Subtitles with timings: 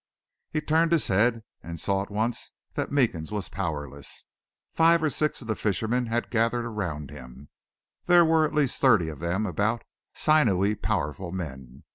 [0.49, 4.25] He turned his head and saw at once that Meekins was powerless.
[4.73, 7.49] Five or six of the fishermen had gathered around him.
[8.05, 9.83] There were at least thirty of them about,
[10.15, 11.83] sinewy, powerful men.